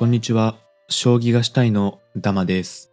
[0.00, 0.56] こんにちは。
[0.88, 2.90] 将棋がしたいのダマです。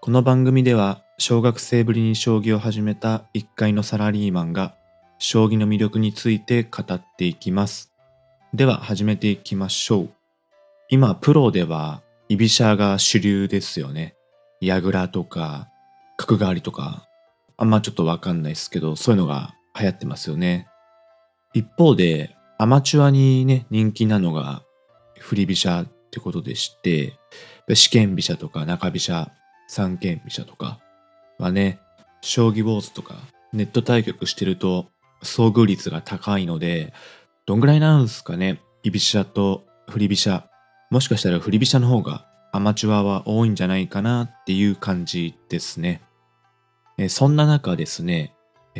[0.00, 4.76] この番組では、小学生ぶりに将棋を始めた一階のサラリーマンが、
[5.18, 7.92] 将棋の魅力について語っていきます。
[8.54, 10.10] では、始めていきましょう。
[10.88, 14.14] 今、プロでは、居飛車が主流ですよね。
[14.60, 15.68] 矢倉とか、
[16.16, 17.08] 角換わりとか、
[17.56, 20.68] あんまちょっとわかんないですけど、そういうのが流行ってますよね。
[21.54, 24.62] 一方で、アマチュアにね、人気なのが、
[25.18, 27.18] 振り飛車ってことでして、
[27.74, 29.30] 試験飛車とか中飛車、
[29.68, 30.78] 三間飛車とか
[31.38, 31.78] はね、
[32.22, 33.16] 将棋ウォーズとか
[33.52, 34.86] ネット対局してると
[35.22, 36.94] 遭遇率が高いので、
[37.44, 40.48] どんぐらいなんすかね、居飛車と振り飛車。
[40.90, 46.00] もしかしたら振り飛車の方がアマチュアは多いんじゃないかなっていう感じですね。
[47.10, 48.32] そんな中ですね、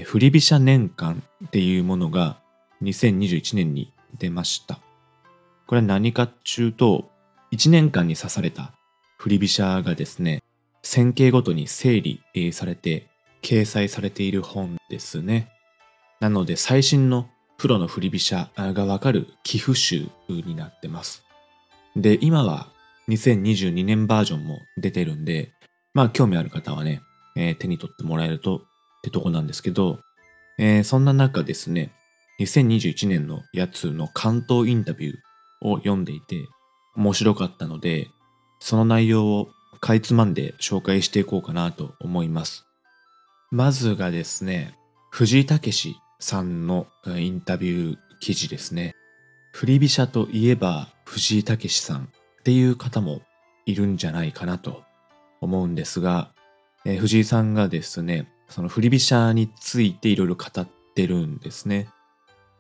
[0.04, 2.38] 振り飛車年間っていうものが
[2.80, 4.78] 2021年に出ました。
[5.66, 7.10] これは何かっちゅうと、
[7.52, 8.72] 1年間に指された
[9.18, 10.42] 振り飛車がですね、
[10.82, 12.20] 線形ごとに整理
[12.52, 13.08] されて
[13.42, 15.48] 掲載されている本ですね。
[16.20, 21.24] なので最新のプロの振り飛車がわかる寄付集になってます。
[21.94, 22.68] で、今は
[23.08, 25.52] 2022年バージョンも出てるんで、
[25.94, 27.02] まあ興味ある方はね、
[27.36, 28.60] えー手に取ってもらえるとっ
[29.02, 30.00] てとこなんですけど、
[30.58, 31.92] えーそんな中ですね、
[32.40, 35.16] 2021年のやつの関東インタビュー
[35.62, 36.46] を読んでいて
[36.96, 38.10] 面白かったので、
[38.60, 39.48] その内容を
[39.80, 42.64] かいつまんで紹介していこうかなと思います。
[43.50, 44.74] まずがですね、
[45.10, 48.94] 藤井武さんのインタビュー記事ですね。
[49.52, 53.22] 振り飛車といえば藤井武さんっていう方も
[53.64, 54.82] いるんじゃないかなと
[55.40, 56.30] 思うんですが、
[56.84, 61.88] えー藤井さんがですね、その振り飛車についていろいろ語ってるんですね。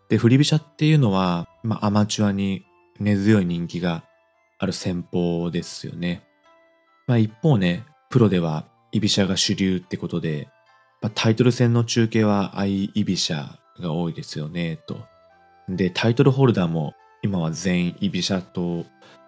[0.08, 2.64] で、振り飛車っていうのは、まあ、アマチュアに
[2.98, 4.04] 根強い人気が
[4.58, 6.22] ある戦法ですよね。
[7.06, 10.48] まあ、一方ね、プロでは居飛車が主流ってことで、
[11.02, 14.98] まあ、タイトル戦の中継は相居飛車が多いですよね、と。
[15.68, 18.84] で、タイトルホルダーも今は全員居飛車党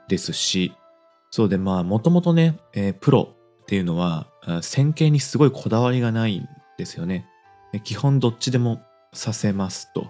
[0.09, 0.73] ですし、
[1.31, 4.27] そうで、まあ、もともとね、えープロっていうのは、
[4.63, 7.27] 戦型にすごいこだわりがないんですよね。
[7.85, 8.81] 基本どっちでも
[9.13, 10.07] させますと。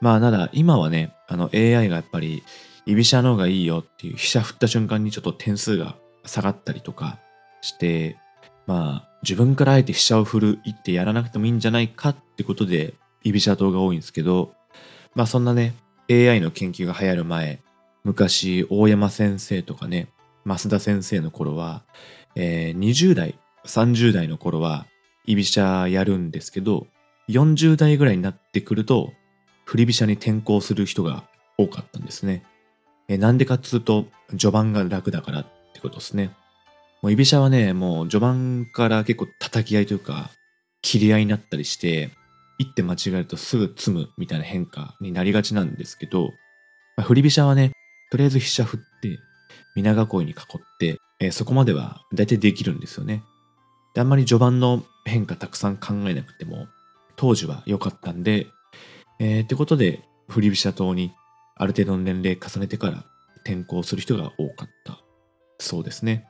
[0.00, 2.42] まあ、ただ今はね、あの AI がやっぱり
[2.86, 7.18] 居飛車の方がいいよっていう飛車振った瞬間にちょっと点数が下がったりとか
[7.60, 8.16] して、
[8.66, 12.94] まあ、自分からあえて飛車を振るいってやらなくてもいいんじゃないかってことで
[13.24, 14.54] 居飛車党が多いんですけど、
[15.14, 15.74] まあそんなね、
[16.08, 17.60] AI の研究が流行る前、
[18.04, 20.08] 昔大山先生とかね、
[20.44, 21.82] 増田先生の頃は、
[22.36, 24.86] えー20代、30代の頃は
[25.26, 26.86] 居飛車やるんですけど、
[27.28, 29.12] 40代ぐらいになってくると、
[29.64, 31.24] 振り飛車に転向する人が
[31.58, 32.44] 多かったんですね。
[33.08, 36.30] えーなんでかっつうと、序盤が楽だからってことですね。
[37.02, 40.30] もう居飛車はね、もう序盤から結構叩き合いというか、
[40.82, 42.10] 切り合いになったりして、
[42.58, 46.30] 一手間違えるとすぐ詰むみたいな変化になりがちなんですけど、
[46.96, 47.72] まあ振り飛車はね、
[48.10, 49.18] とりあえず飛車振って、
[49.74, 50.36] 皆囲いに囲っ
[50.78, 53.22] て、えーそこまでは大体できるんですよね。
[53.94, 56.66] で、あんまり序盤の変化たくさん考えなくても、
[57.16, 58.48] 当時は良かったんで、
[59.20, 61.12] えーってことで、振り飛車党に
[61.56, 63.04] ある程度の年齢重ねてから
[63.44, 64.98] 転校する人が多かった。
[65.58, 66.26] そうですね。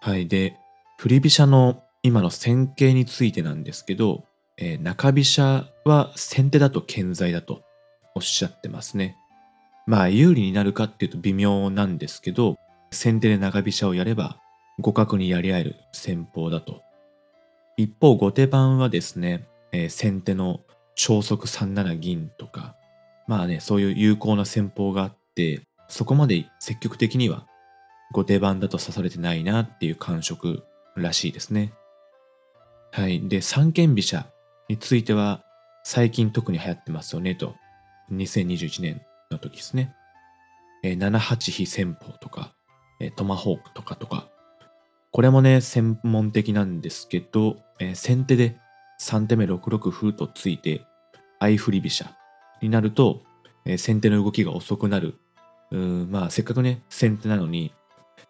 [0.00, 0.26] はい。
[0.26, 0.56] で、
[0.98, 4.24] 振り飛車の今の戦型についてなんですけど、
[4.56, 7.62] えー中飛車は先手だと健在だと
[8.14, 9.16] おっしゃってますね。
[9.86, 12.56] まあ有利になるかっていうと微妙なんですけど、
[12.90, 14.38] 先手で中飛車をやれば
[14.78, 16.82] 互角にやり合える戦法だと。
[17.76, 20.60] 一方後手番はですね、えー先手の
[20.94, 22.74] 超速3七銀とか、
[23.28, 27.46] まあね、そういう有効な戦法があって、そこまで積極的には
[28.12, 30.64] 後手番だと指されてないなっていう感触
[30.96, 31.72] らしいですね。
[32.90, 33.28] はい。
[33.28, 34.26] で、三間飛車
[34.68, 35.44] については
[35.84, 37.54] 最近特に流行ってますよねと。
[38.12, 39.94] 2021年の時ですね。
[40.82, 42.54] えー7八飛戦法とか、
[43.00, 44.28] えートマホークとかとか。
[45.10, 48.56] これもね、専門的なんですけど、えー先手で
[49.02, 50.86] 3手目6六歩とついて、
[51.40, 52.10] 相振り飛車
[52.62, 53.22] になると、
[53.68, 55.14] え先手の動きが遅くなる。
[55.70, 57.72] うんまあ、せっかくね、先手なのに、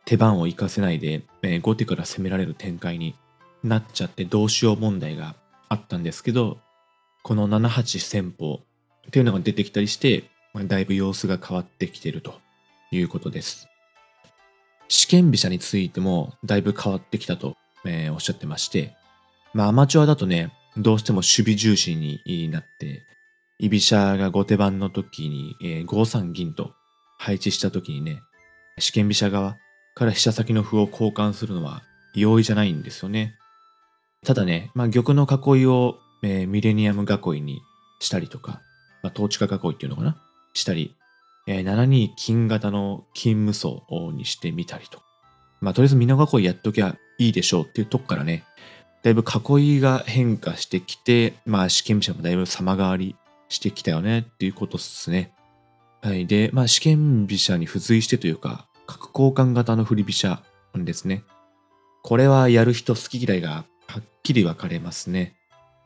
[0.05, 3.15] 手番を活かせないで、え後手から攻められる展開に
[3.63, 5.37] なっちゃってどうしよう問題が
[5.69, 6.59] あったんですけど、
[7.23, 8.63] この7八戦法
[9.07, 12.35] っていうのが出てきたりして、まあだいぶ様子が変わってきてると
[12.91, 13.69] いうことです。
[14.89, 18.97] 試験飛車についてもだいぶ変わってきたと、えーおっしゃってまして、
[19.55, 23.03] まあアマチュアだとね、どうしても守備重視になって、
[23.59, 26.73] 居飛車が後手番の時に、えー5三銀と
[27.19, 28.23] 配置した時にね、
[28.79, 29.57] 試験飛車側
[29.95, 31.83] から飛車先の歩を交換するのは
[32.15, 33.35] 容易じゃないんですよね。
[34.25, 37.61] ただね、まあ、玉の囲いを、えー、ミレニアム囲いに
[38.01, 38.61] したりとか、
[39.03, 40.17] まあ、統治下囲いっていうのかな？
[40.55, 40.95] したり、
[41.47, 43.69] えー、7二金型の金無双
[44.13, 45.01] にしてみたりと。
[45.61, 48.45] まあ、とりあえず美濃囲いやっときゃいいでしょうっていうとこからね、
[49.03, 53.17] だいぶ囲いが変化してきて、まあ試験飛車もだいぶ様変わり
[53.49, 55.33] してきたよねっていうことっすね。
[56.03, 56.27] はい。
[56.27, 60.43] で、まあ試験飛車に付随してというか、角交換型の振り飛車
[60.75, 61.25] ですね。
[62.03, 65.35] これはやる人好き嫌いがはっきり分かれますね。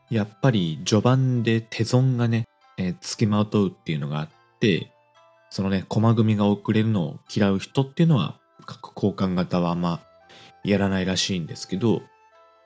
[0.09, 4.29] やっぱり序盤で手損がね、えー、付きまとうっていうのがあっ
[4.59, 4.91] て、
[5.49, 9.99] そのね、駒組みが遅れるのを嫌う人っていうのは、角交換型はまあ、
[10.63, 12.01] やらないらしいんですけど、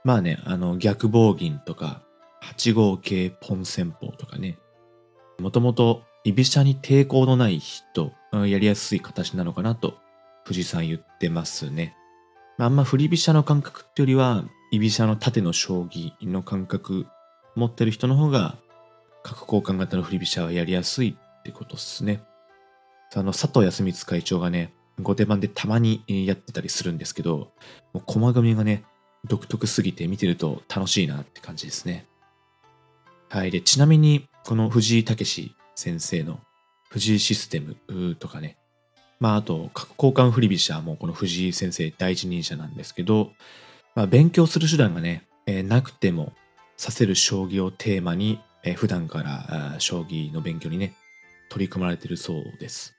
[0.04, 2.02] まあね、あの、逆棒銀とか、
[2.44, 4.58] 8号系ポン戦法とかね、
[5.40, 9.98] もともと居飛車に抵抗のない人、やりやすい形なのかなと、
[10.46, 11.96] 藤井さん言ってますね。
[12.58, 17.06] あんま振り飛車の感覚ってよりは、居飛車の縦の将棋の感覚
[17.56, 18.58] 持ってる人の方が、
[19.24, 22.22] 角交換型の振り飛車はやりやすいってことっすね。
[23.16, 27.52] あの、佐藤康光会長がね、後手番でたまにやってたりするんですけど、
[27.94, 28.84] もう駒組みがね、
[29.26, 32.06] 独特すぎて見てると楽しいなって感じですね。
[33.30, 33.52] はい。
[33.52, 36.40] で、ちなみに、この藤井武先生の
[36.90, 38.56] 藤井システムとかね、
[39.20, 43.32] まあ、あと、角交換振り飛車もこの藤井先生第一人者なんですけど、
[43.94, 46.32] まあ、勉強する手段がね、えー、なくても
[46.80, 50.94] 指せる将棋をテーマに、えー、普段から将棋の勉強にね、
[51.50, 52.96] 取り組まれてるそうです。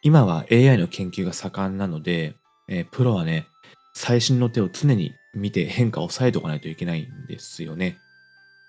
[0.00, 2.36] 今は AI の研究が盛んなので、
[2.68, 3.48] えー、プロはね、
[3.94, 7.98] 最新の手を常に見て変化を抑えておかないといけないんですよね。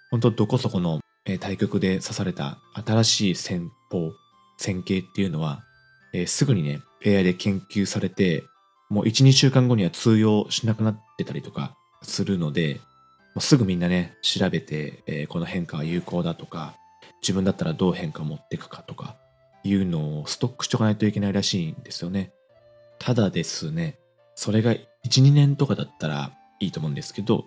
[0.10, 1.03] 本当どこそこの
[1.40, 4.12] 対局で指された新しい戦法、
[4.58, 5.64] 戦型っていうのは、
[6.14, 8.44] えー、すぐにね、AI で研究されて、
[8.90, 12.82] もう1、2週間後には通用しなくなってたりとかするので、
[13.36, 16.76] もうすぐみんなね、調べて、えー、この変化は有効だとか、
[17.22, 19.16] 自分だったらどう変化を持っていくかとか、
[19.64, 22.32] いうのをストックしておかないといけないらしいんですよね。
[23.00, 23.98] ただですね、
[24.36, 27.46] それが1、2年とかだったらいいと思うんですけど、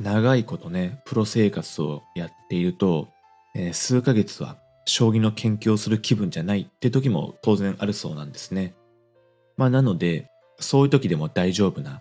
[0.00, 3.08] 長いことね、プロ生活をやっていると、
[3.54, 4.56] えー、数ヶ月は
[4.86, 8.74] 将棋の研究をする気分じゃないって時も当然あるそうなんですね。
[9.58, 12.00] まあなので、そういう時でも大丈夫な、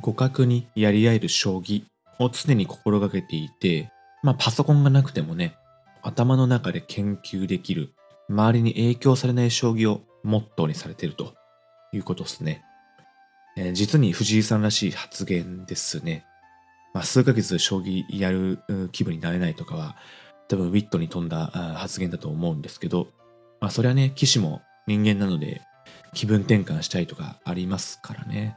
[0.00, 1.84] 互角にやり合える将棋
[2.20, 3.90] を常に心がけていて、
[4.22, 5.56] まあパソコンがなくてもね、
[6.02, 7.92] 頭の中で研究できる、
[8.28, 11.34] 周りに影響されない将棋をモットーにされていると
[11.92, 12.62] いうことですね。
[13.56, 16.24] えー、実に藤井さんらしい発言ですね。
[16.94, 18.58] まあ、数ヶ月将棋やる
[18.92, 19.96] 気分になれないとかは、
[20.48, 21.46] 多分ウィットに富んだ
[21.76, 23.08] 発言だと思うんですけど、
[23.60, 25.62] まあ、それはね、棋士も人間なので、
[26.14, 28.56] 気分転換したいとかありますからね。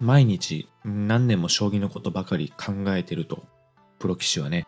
[0.00, 3.44] 毎日何年も将棋のことばかり考えてると、
[3.98, 4.66] プロ棋士はね、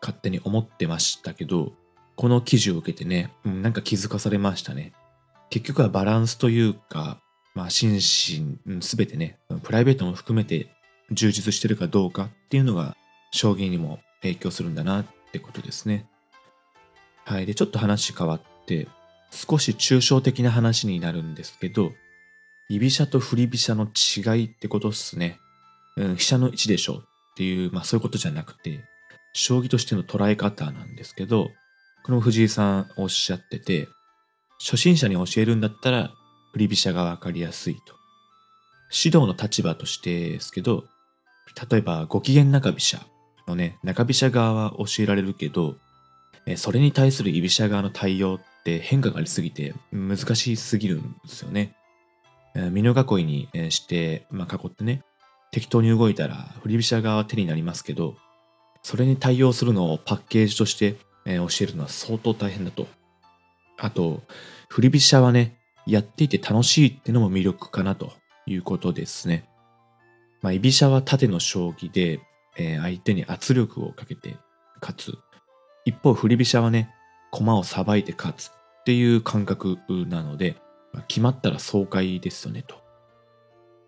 [0.00, 1.72] 勝手に思ってましたけど、
[2.16, 4.92] この記事を受けてね、なんか気づかされましたね。
[5.48, 7.18] 結局はバランスというか、
[7.54, 10.70] まあ、心身すべてね、プライベートも含めて
[11.10, 12.96] 充実してるかどうかっていうのが、
[13.32, 16.06] 将棋にも影響するんだなってことですね。
[17.24, 17.46] はい。
[17.46, 18.88] で、ちょっと話変わって、
[19.30, 21.92] 少し抽象的な話になるんですけど、
[22.68, 25.38] 居飛車と振り飛車の違いってことっすね。
[25.96, 28.84] うん、飛車の位置でしょっていう、まあそういうことじゃなくて、
[29.32, 31.50] 将棋としての捉え方なんですけど、
[32.04, 33.88] この藤井さんおっしゃってて、
[34.58, 36.10] 初心者に教えるんだったら、
[36.52, 37.94] 振り飛車がわかりやすいと。
[38.92, 40.84] 指導の立場としてですけど、
[41.70, 43.00] 例えばご機嫌中飛車
[43.46, 45.76] のね、中飛車側は教えられるけど、
[46.56, 51.74] それに対する居飛車側の対応って変化がありすぎて難しすぎるんですよね。
[52.72, 55.02] 美濃囲いにして、まあ、囲ってね、
[55.52, 58.16] 適当に動いたら振り飛車側は手になりますけど、
[58.82, 62.86] それに対応するのをパッケージとして教えるのは相当大変だと。
[63.78, 64.22] あと、
[64.68, 68.12] 振り飛車はね、やっていて楽しいってのも魅力かなと
[68.46, 69.44] いうことですね。
[70.42, 72.20] まあ、居飛車は縦の将棋で、
[72.56, 74.36] えー、相手に圧力をかけて
[74.80, 75.18] 勝つ。
[75.84, 76.90] 一方、振り飛車はね、
[77.30, 80.56] 駒をさばいて勝つっていう感覚なので、
[80.92, 82.76] まあ、決まったら爽快ですよねと。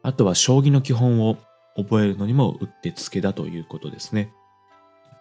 [0.02, 1.38] あとは将棋の基本を
[1.76, 4.32] 覚えるのにもうってつけだということですね。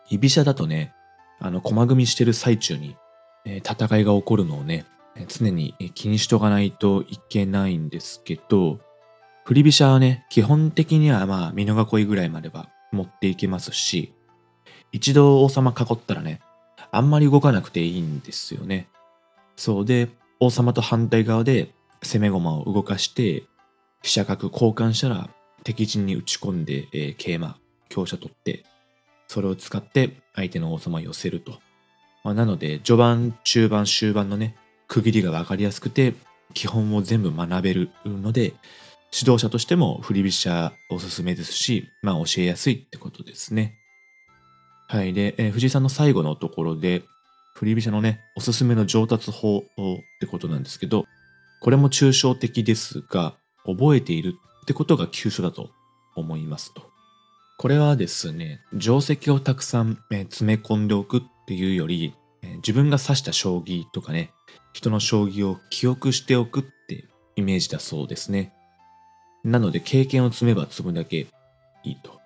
[0.10, 0.94] 居飛車だとね、
[1.40, 2.98] あの、駒組みしてる最中に、
[3.46, 4.86] えー、戦いが起こるのをね、
[5.28, 8.80] 常に気にしとかないといけないんですけど、
[9.46, 14.14] 振り飛車はね、基本的にはまあ、美濃囲いぐらいまでは持っていけますし、
[14.92, 16.42] 一度王様囲ったらね、
[16.92, 18.88] あんまり動かなくていいんですよね。
[19.56, 21.72] そうで、王様と反対側で
[22.04, 23.44] 攻め駒を動かして、
[24.04, 25.30] 飛車角交換したら
[25.64, 27.58] 敵陣に打ち込んで、えー、桂馬、
[27.90, 28.64] 香車取って、
[29.28, 31.60] それを使って相手の王様を寄せると。
[32.24, 34.56] まあ、なので、序盤、中盤、終盤のね、
[34.88, 36.14] 区切りが分かりやすくて、
[36.54, 38.54] 基本を全部学べるので、
[39.14, 43.78] 指導者としても振り飛車おすすめですし、まあ教えやすいってことですね。
[44.88, 45.14] はい。
[45.14, 47.04] で、えー、藤井さんの最後のところで、
[47.56, 49.64] 振り飛車のね、おすすめの上達法っ
[50.20, 51.06] てことなんですけど、
[51.62, 55.70] これも抽象的ですが、覚えているってことが急所だと
[56.16, 56.84] 思いますと。
[57.58, 64.32] これはですね、定石をたくさん、え詰め込んでおくっていうより、え自分が指した将棋とかね、
[64.74, 68.54] 人の将棋を記憶しておくってイメージだそうですね。
[69.44, 71.28] なので経験を積めば積むだけ
[71.84, 72.20] いいと。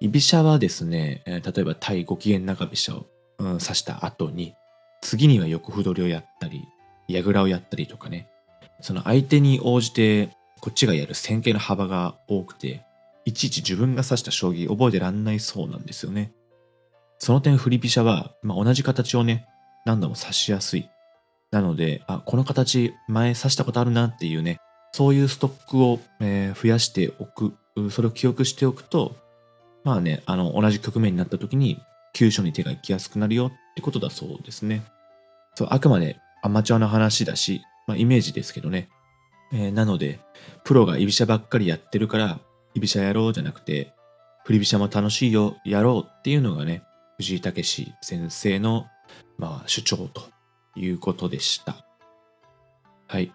[0.00, 3.06] 居飛車はですね、例えば対ご機嫌中飛車を、
[3.38, 4.54] うん、指した後に、
[5.00, 6.64] 次には横歩取りをやったり、
[7.08, 8.28] 矢倉をやったりとかね、
[8.80, 10.30] その相手に応じて
[10.60, 12.84] こっちがやる戦型の幅が多くて、
[13.24, 16.32] いちいち自分が指した将棋覚えてらんないそうなんですよね。
[17.18, 19.46] その点振り飛車は、まあ、同じ形をね、
[19.86, 20.88] 何度も指しやすい。
[21.52, 24.58] なので、あ、この形前指したことあるなっていうね、
[24.92, 27.54] そういうストックを、えー、増やしておく、
[27.90, 29.16] それを記憶しておくと、
[29.84, 31.80] まあね、あの、同じ局面になった時に、
[32.12, 34.82] 急所に手が行きやすくなるよってことだそうですね。
[35.54, 38.88] そう、あくまでアマチュアの話だし、まあ、イメージですけどね。
[39.52, 40.20] えー、なので、
[40.64, 42.38] プロが居飛車ばっかりやってるから、
[42.74, 43.94] 居飛車やろうじゃなくて、
[44.44, 46.82] 振り飛車も楽しいよ、やろうっていうのがね、
[47.16, 48.86] 藤井武先生の、
[49.38, 50.22] まあ、主張と
[50.74, 51.76] いうことでした。
[53.06, 53.32] はい。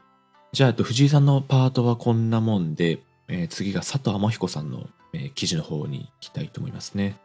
[0.54, 7.18] じゃあ、藤井さんのパートはこんなもんで、えー、次が佐藤天彦さんの、えー、記事の方に行きたいと思いますね。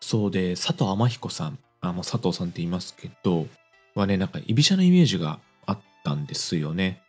[0.00, 3.46] そうで、佐藤天彦さん、あの佐藤さんって言いますけど、
[3.94, 7.02] はね、なんか居飛車のイメージがあったんですよね。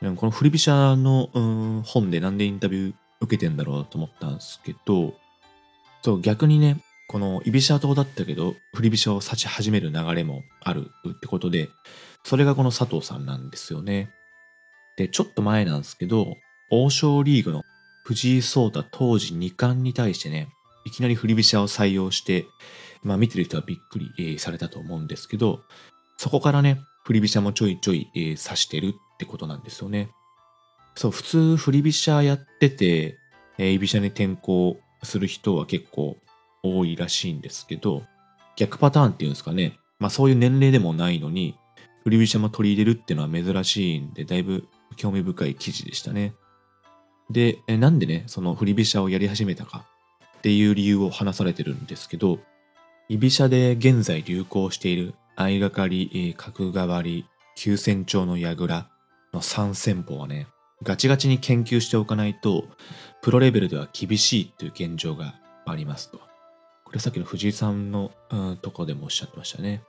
[0.00, 5.14] この振り飛車の、うん、本でなんでインタビュー受けてんだろうと思ったんですけど、
[6.02, 6.76] そう逆にね、
[7.08, 11.70] この居飛車党だったけど、振り飛車を指し始める流れもあるってことで、
[12.24, 14.10] それがこの佐藤さんなんですよね。
[14.96, 16.36] で、ちょっと前なんですけど、
[16.70, 17.62] 王将リーグの
[18.04, 20.48] 藤井聡太当時2冠に対してね、
[20.84, 22.46] いきなり振り飛車を採用して、
[23.02, 25.60] まあ見てる人はびっくり、えー、されたと思うんですけど、
[26.16, 30.10] そこからね、振り飛車もちょいちょい、えー、指してるってことなんですよね。
[30.94, 33.18] そう、普通振り飛車やってて、
[33.58, 36.16] えー、居飛車に転向する人は結構
[36.62, 38.02] 多いらしいんですけど、
[38.56, 39.78] 逆パターンっていうんですかね。
[39.98, 41.56] まあそういう年齢でもないのに、
[42.04, 46.34] 振り飛車も取り入れるっていうのは珍しいんで、だいぶ興味深い記事でしたね。
[47.30, 49.84] で、なんでね、その振り飛車をやり始めたか
[50.38, 52.38] っていう理由を話されてるんですけど、
[53.08, 57.26] 居飛車で現在流行している相掛かり、角換わり、
[57.56, 58.88] 急戦調の櫓
[59.32, 60.46] の3戦法はね、
[60.82, 62.64] ガチガチに研究しておかないと、
[63.22, 66.18] プロレベルでは厳しいという現状がありますと。
[66.84, 69.82] これさっきの藤井さんの、うん、とこでもおっしゃってましたね。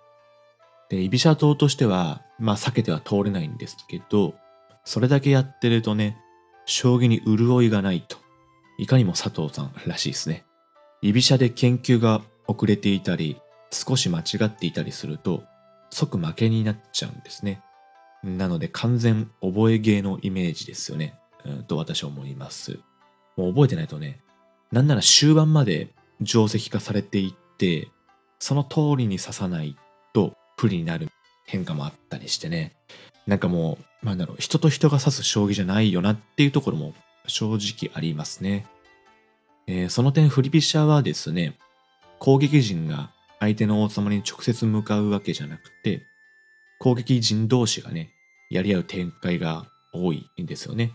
[0.89, 4.33] で、居飛車党としては、まあ避けては通れないんですけど、
[4.87, 6.17] それだけやってるとね、
[6.65, 8.15] 将棋に潤いがないと。
[8.77, 10.45] いかにも佐藤さんらしいですね。
[11.01, 13.35] 居飛車で研究が遅れていたり、
[13.69, 15.43] 少し間違っていたりすると、
[15.89, 17.61] 即負けになっちゃうんですね。
[18.23, 21.19] なので完全覚え芸のイメージですよね。
[21.43, 22.79] うん、と私は思います。
[23.35, 24.21] もう覚えてないとね、
[24.71, 25.89] なんなら終盤まで
[26.23, 27.89] 定石化されていって、
[28.39, 29.75] その通りに刺さない
[30.13, 31.09] と不利になる
[31.45, 32.77] 変化もあったりしてね。
[33.27, 36.93] なんかもう、なんだろう、人と人が指す将棋じゃないよなっていうところも
[37.27, 38.65] 正直ありますね。
[39.67, 41.53] えー、その点、振り飛車はですね、
[42.19, 46.03] 攻撃陣が相手の王様に直接向かうわけじゃなくて、
[46.79, 48.11] 攻撃陣同士がね、
[48.49, 50.93] やり合う展開が多いんですよね。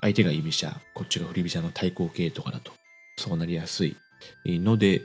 [0.00, 2.72] 相手が居飛車、こっちが振り飛車の対抗形とかだと、
[3.18, 3.96] そうなりやすい
[4.46, 5.00] ので、い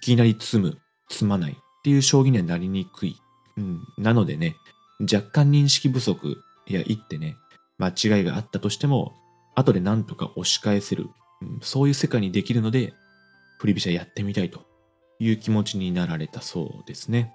[0.00, 0.78] きなり詰む、
[1.08, 3.16] 詰まないっていう将棋にはなりにくい。
[3.56, 4.56] うん、なのでね、
[5.00, 7.36] 若干認識不足や一ってね、
[7.78, 9.12] 間違いがあったとしても、
[9.54, 11.08] 後で何とか押し返せる、
[11.42, 12.94] うん、そういう世界にできるので、
[13.58, 14.66] 振り飛車やってみたいと
[15.18, 17.32] いう気持ちになられたそうですね。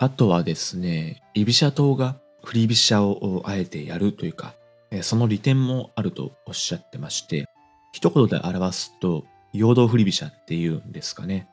[0.00, 4.54] あとはですね、居飛車党が振り飛車をあえてやるというか、
[5.02, 7.46] その利点もあるとおっしゃってまして、
[7.92, 11.48] 一言で表すと、陽動振り飛車っていうんですかね。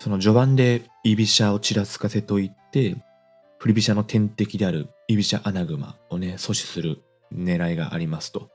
[0.00, 2.96] その序盤で居飛車をちらつかせといて、
[3.58, 7.02] 振り飛車の天敵である居飛車穴熊をね、阻止する
[7.34, 8.50] 狙いがありますと。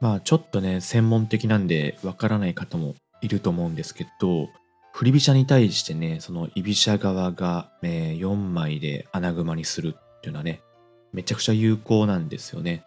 [0.00, 4.48] まあちょっとね、専門的なんでわからない方もいると思うんですけど、
[4.92, 10.60] 振り飛車に対してね、その居飛車側が、えー、4枚で穴熊にするっていうのはね、
[11.12, 12.84] めちゃくちゃ有効なんですよね。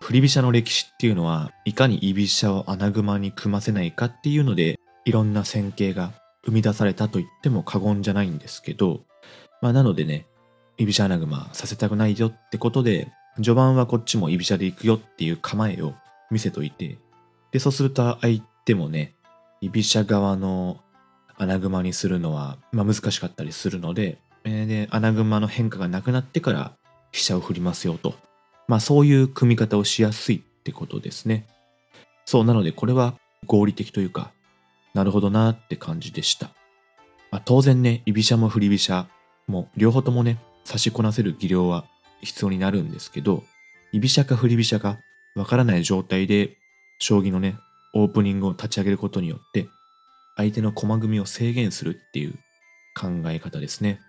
[0.00, 6.12] 振り飛車の歴史っていうのはいかに居飛車を穴熊に組ませないかっていうのでいろんな戦型が
[6.44, 9.00] 生み出されたと言っても過言じゃないんですけど、
[9.60, 10.26] まあなのでね、
[10.76, 15.94] 居飛車穴熊させたくないよってことで、序盤はこっちも居飛車で行くよっていう構えを
[16.30, 16.98] 見せといて、
[17.52, 19.14] で、そうすると相手もね、
[19.60, 20.80] 居飛車側の
[21.36, 26.72] 穴熊にするのは、まあ、難しかったりするので、えー、で、穴熊の変化がなくなってから
[27.12, 28.14] 飛車を振りますよと。
[28.66, 31.46] まあそういう組み方をしやすいってことですね。
[32.24, 33.14] そうなのでこれは
[33.46, 34.32] 合理的というか、
[34.94, 36.50] なるほどなって感じでした。
[37.30, 39.08] まあ、当然ね、居飛車も振り飛車
[39.46, 41.84] も両方ともね、差しこなせる技量は
[42.20, 43.44] 必要になるんですけど、
[43.92, 44.98] 居飛車か振り飛車か
[45.36, 46.56] わからない状態で、
[46.98, 47.56] 将棋のね、
[47.92, 49.68] オープニングを立ち上げることによって、
[50.36, 52.34] 相手の駒組みを制限するっていう
[52.98, 54.00] 考え方ですね。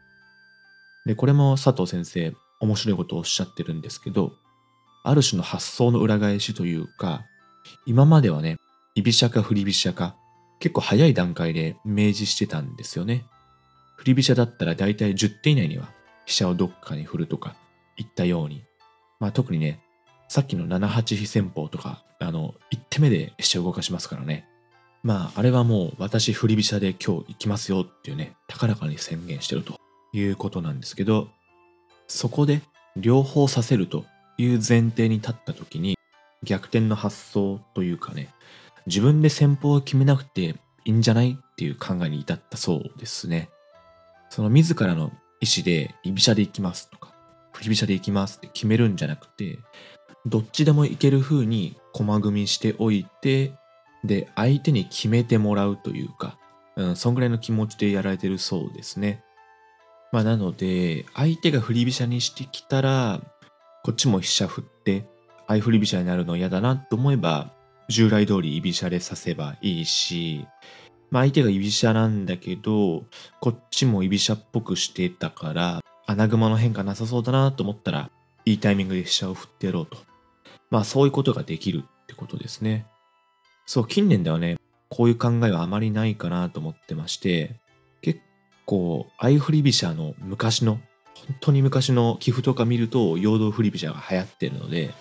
[1.06, 4.34] で、これも佐藤先生、面白いことをおっしゃってるんですけど、
[5.04, 7.26] ある種の発想の裏返しというか、
[7.86, 8.58] 今まではね、
[8.96, 10.16] 居飛車か振り飛車か、
[10.60, 13.26] 結構早い段階で明示してたんですよね。
[13.98, 15.90] 振り飛車だったら大体10手以内には
[16.26, 17.56] 飛車をどっかに振るとか
[17.98, 18.64] 言ったように、
[19.20, 19.80] まあ特にね、
[20.28, 24.48] さっきの7八飛戦法とか、あの、1手目で飛車を動かしますからね。
[25.04, 29.80] まああれはもう私振り飛車で今日行きますよっていうね、高らかに宣言してると
[30.14, 31.30] いうことなんですけど、
[32.08, 32.62] そこで
[32.96, 34.06] 両方させると
[34.38, 35.98] いう前提に立った時に
[36.44, 38.30] 逆転の発想というかね
[38.86, 40.56] 自分で戦法を決めなくてい
[40.86, 43.50] いんじゃないっていう考えに至ったそうですね
[44.30, 45.12] その自らの
[45.42, 47.14] 意思で居飛車で行きますとか
[47.54, 49.60] 振り飛車で行きますって決めるんじゃなくて
[50.26, 53.54] どっちでもいける風に駒組みしておいて
[54.04, 56.38] で相手に決めてもらうというか、
[56.76, 59.24] うん、そんぐらいの気持ちでやられてるそうですね。
[60.12, 63.22] まあなので相手が振り飛車にしてきたら
[63.84, 65.08] こっちも飛車振って
[65.48, 67.52] 相振り飛車になるの嫌だなと思えば
[67.88, 70.48] 従来通り居飛車で指せばいいし、
[71.12, 73.06] まあ、相手が居飛車なんだけど
[73.40, 78.10] こっちも居飛車っぽくしてたから穴熊の変化なさそうだなと思ったら
[78.46, 79.98] いいタイミングで飛車を振ってやろうと。
[80.70, 82.86] まあそういうことができるってことですね。
[83.66, 84.58] そう近年ではね
[84.90, 87.56] こういう考えはあまりないかなと思ってまして
[88.02, 88.20] 結
[88.66, 90.80] 構相振り飛車の昔の
[91.16, 94.94] 本当に昔の寄付とか見ると陽動振り飛車が流行ってるので、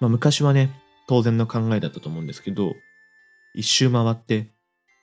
[0.00, 0.70] まあ、昔はね、
[1.06, 2.74] 当然の考えだったと思うんですけど、
[3.54, 4.48] 一周回って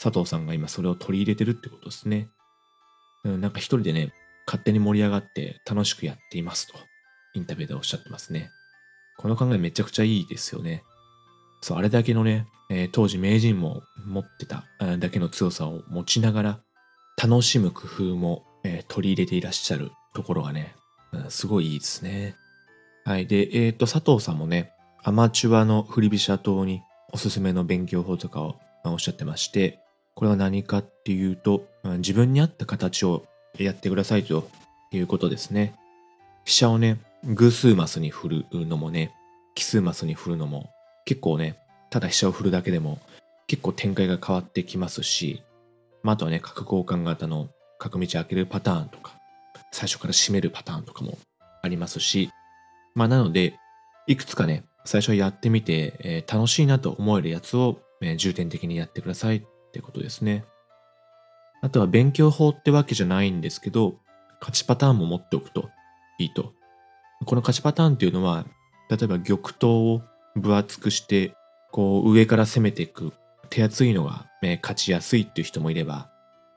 [0.02, 2.30] 佐藤さんが今それを取り入れてるってことですね。
[3.24, 4.14] なんか一人でね、
[4.46, 6.74] 勝手に盛り上がって楽しくやっていますと、
[7.34, 8.52] インタビューでおっしゃってますね。
[9.18, 10.84] この考えめちゃくちゃいいですよね。
[11.62, 14.66] そう、あれだけのね、えー、当時名人も持ってた
[15.00, 16.60] だけの強さを持ちながら、
[17.22, 20.76] 楽しむ工夫も、えー、取り入れていらっしゃるところがね、
[21.12, 22.36] うん、すごいいいですね。
[23.06, 23.28] はい。
[23.28, 24.72] で、えっ、ー、と、佐藤さんもね、
[25.04, 26.82] アマチュアの振り飛車党に
[27.14, 29.80] おすすめの勉強法とかをおっしゃってまして、
[30.16, 33.26] これは何かっていうと、自分に合った形を
[33.58, 34.48] やってくださいと
[34.92, 35.76] いうことですね。
[36.46, 39.14] 飛車をね、偶数マスに振るのもね、
[39.56, 40.70] 奇数マスに振るのも、
[41.06, 41.58] 結構ね、
[41.90, 43.00] ただ飛車を振るだけでも
[43.48, 45.44] 結構展開が変わってきますし、
[46.04, 49.14] まあ、あとはね、角交換型の角道開けるパターンとか、
[49.72, 51.18] 最初から締めるパターンとかも
[51.62, 52.30] ありますし、
[52.94, 53.56] まあなので、
[54.08, 60.46] いくつかね、最初やってみて、えー、楽しいなと思えるやつを、えー、重点的にやってくださいってことですね。
[61.62, 63.96] あとは勉強法ってわけじゃないんですけど、
[64.40, 65.70] 勝ちパターンも持っておくと
[66.18, 66.54] いいと。
[67.26, 68.46] この勝ちパターンっていうのは、
[68.90, 70.02] 例えば玉頭を
[70.36, 71.36] 分厚くして、
[71.72, 73.12] こう上から攻めていく
[73.50, 76.10] 手厚いのが、ね、勝ちやすいっていう人もいれば、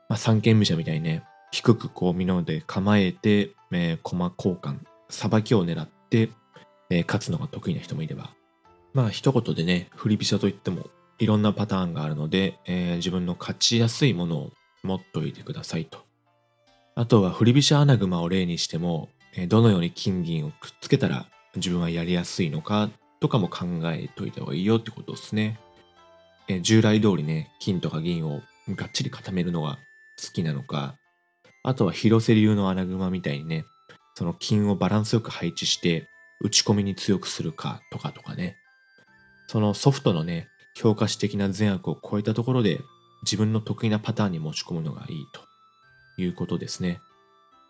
[0.07, 4.79] まあ、三間飛車みたいにね、低くこう身ので構えて、えー、駒交換、
[5.09, 6.29] さばきを狙って、
[6.89, 8.29] えー、勝つのが得意な人もいれば。
[8.93, 10.87] まあ一言でね、振り飛車といっても
[11.19, 14.51] いろんなパターンがあるので、えー、自分の勝ちやすいものを
[14.83, 15.99] 持っといてくださいと。
[16.95, 25.59] あとは振り飛車穴熊を例にしても、えー、どのように金銀をくっつけたら自分はやりやすいのかとかも考えといた方がいいよってことですね。
[26.47, 29.77] えー、従来通りね、金とか銀をがっちり固めるのが
[30.23, 30.95] 好きなのか、
[31.63, 33.65] あとは広瀬流の穴熊みたいにね、
[34.15, 36.07] その金をバランスよく配置して
[36.41, 38.55] 打ち込みに強くするかとかとかね。
[39.47, 40.47] そのソフトのね、
[40.79, 42.79] 評価値的な善悪を超えたところで
[43.23, 45.41] 自分の得意なパターンに持ち込むのがいいと
[46.21, 47.01] いうことですね。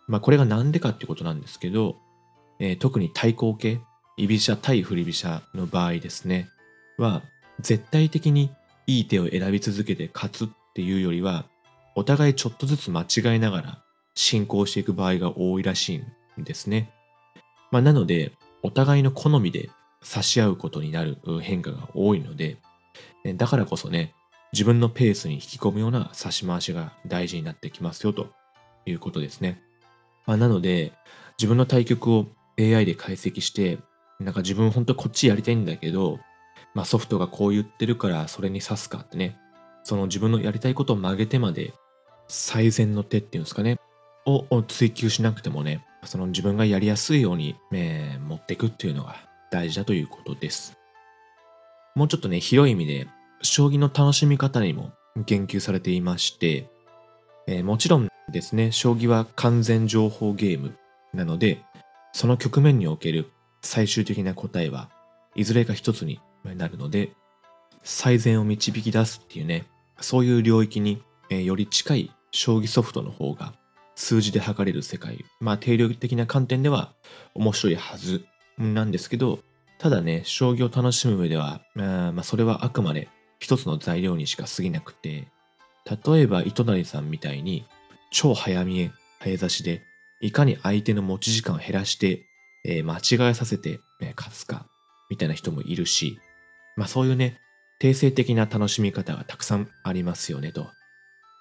[0.08, 1.96] まあこれが何でかってことなんですけど、
[2.60, 3.82] えー、特に対抗系、
[4.16, 6.50] 居飛車対振り飛車の場合ですね、
[7.00, 7.24] は
[7.60, 8.52] 絶対的に
[8.86, 11.46] いい手を選び続けて勝つっていうよりは、
[11.96, 16.92] お互いちょっとずつ間違いながら進行していく場合が多いらしいんですね。
[17.72, 19.70] まあ、なので、お互いの好みで
[20.04, 22.58] 差し合うことになる変化が多いので、
[23.36, 24.14] だからこそね、
[24.54, 28.30] 自分のペースに引き込むような差し回しが大事になってきますよと
[28.86, 29.62] いうことですね。
[30.26, 30.94] まあ、なので、
[31.38, 32.28] 自分の対局を
[32.60, 33.80] AI で解析して、
[34.20, 36.20] なんか自分本当こっちやりたいんだけど、
[36.74, 39.38] まあ、ソフトがこう言ってるからそれに指すかってね、
[39.84, 41.74] その自分のやりたいことを曲げてまで
[42.28, 43.78] 最善の手っていうんですかね、
[44.26, 49.16] を追求しなくてもね、その自分がやりやすいように、えー、持っていくっていうのが
[49.52, 50.79] 大事だということです。
[51.96, 53.08] もうちょっとね、広い意味で、
[53.42, 54.92] 将棋の楽しみ方にも
[55.26, 56.70] 言及されていまして、
[57.48, 60.78] えー、もちろんですね、将棋は完全情報ゲーム
[61.14, 61.62] なので、
[62.14, 64.90] その局面における最終的な答えは
[65.36, 67.12] いずれか一つになるので、
[67.84, 69.66] 最善を導き出すっていうね、
[70.00, 73.54] そういう領域に、えー、より近い将棋ソフトの方が
[73.96, 76.94] 数字で測れる世界、まあ定量的な観点では
[77.36, 78.26] 面白いはず
[78.58, 79.40] なんですけど、
[79.80, 83.08] ただね、将棋を楽しむ上では、あまあそれはあくまで
[83.40, 85.30] 一つの材料にしか過ぎなくて、
[86.06, 87.66] 例えば糸谷さんみたいに
[88.12, 89.82] 超早見え、早指しで、
[90.20, 92.26] いかに相手の持ち時間を減らして、
[92.66, 94.68] えー、間違えさせて、えー、勝つか、
[95.10, 96.20] みたいな人もいるし、
[96.76, 97.40] まあそういうね、
[97.80, 100.68] 定性的な楽しみ方がたくさんありますよねと。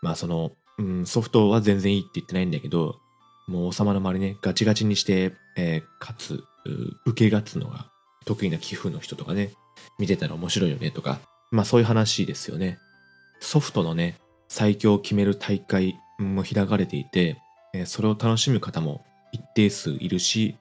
[0.00, 3.00] まあその、うん、ソフトは全然いいって言ってないんだけど、
[3.48, 6.44] もう王様の周りね、ガチガチにして、えー、勝つ、
[7.04, 7.90] 受け勝つのが
[8.28, 9.52] 得意な寄付の人とかね、
[9.98, 11.18] 見てたら面白いよねとか、
[11.50, 12.78] まあそういう話ですよね。
[13.40, 14.16] ソフトのね、
[14.48, 17.38] 最強を決める大会も開かれていて、
[17.86, 20.56] それを楽しむ方も一定数いるし、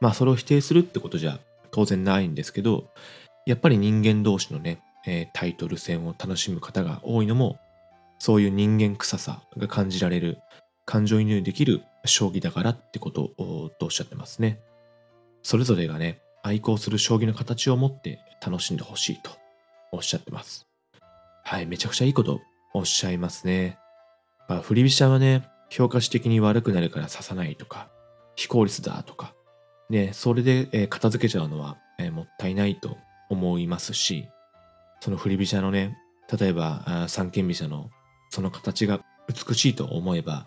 [0.00, 1.38] まあそれを否定するってことじゃ
[1.70, 2.90] 当然ないんですけど、
[3.46, 4.80] やっぱり人間同士のね、
[5.32, 7.60] タイトル戦を楽しむ方が多いのも、
[8.18, 10.38] そういう人間臭さが感じられる、
[10.86, 14.58] 感情移入できる将棋だからってことをとおっしゃってますね。
[15.44, 19.30] それぞれがね、愛好する将棋の形を持って楽しんでほしいと
[19.92, 20.66] おっしゃってます。
[21.44, 22.40] はい、めちゃくちゃいいこと
[22.74, 23.78] おっしゃいますね。
[24.48, 27.88] まあ、振り飛車はね、評価値的に悪くなるから指さないとか、
[28.34, 29.34] 非効率だとか、
[29.88, 32.96] ね、それで、え、片付けちゃうのは、え、もったいないと
[33.30, 34.26] 思いますし、
[35.00, 35.96] その振り飛車のね、
[36.38, 37.90] 例えば三間飛車の
[38.30, 40.46] その形が美しいと思えば、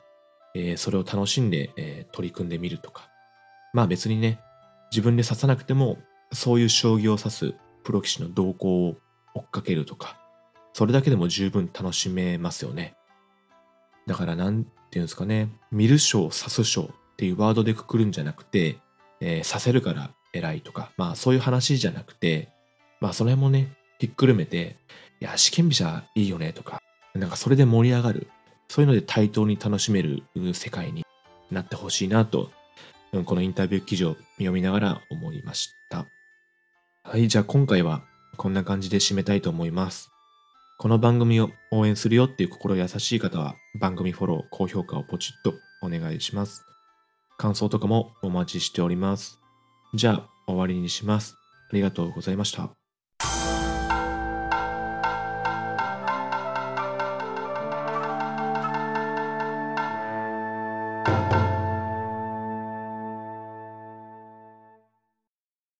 [0.55, 3.09] えー、それを楽しんで、え取り組んでみるとか、
[3.73, 4.39] まあ別にね、
[4.91, 5.97] 自分で指さなくても、
[6.31, 8.97] そういう将棋を指すプロ棋士の動向を
[9.33, 10.17] 追っかけるとか、
[10.73, 12.95] それだけでも十分楽しめますよね。
[14.07, 18.77] だからなんていうんですかね、見る将、指す将っていうワードでくくるんじゃなくて、
[19.21, 22.49] えー、させるから偉いとか、まあそういう話じゃなくて、
[22.99, 24.77] まあその辺もね、ひっくるめて、
[25.21, 26.79] いや、試験飛車いいよねとか、
[27.13, 28.27] なんかそれで盛り上がる、
[28.67, 31.05] そういうので対等に楽しめる世界に
[31.51, 32.51] なってほしいなと、
[33.23, 36.05] このインタビュー記事を読みながら思いました。
[37.03, 38.03] はい、じゃあ今回は
[38.37, 40.11] こんな感じで締めたいと思います。
[40.77, 46.65] この番組を応援するよっていう心優しい方は番組フォロー、高評価をポチッとお願いします。
[47.37, 49.39] 感想とかもお待ちしております。
[49.93, 51.35] じゃあ終わりにします。
[51.71, 52.84] ありがとうございました。